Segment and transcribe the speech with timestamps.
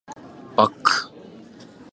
[0.57, 1.11] バック